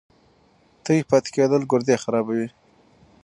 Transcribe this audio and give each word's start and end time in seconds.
تږی 0.83 1.03
پاتې 1.09 1.29
کېدل 1.35 1.61
ګردې 1.71 1.95
خرابوي. 2.03 2.47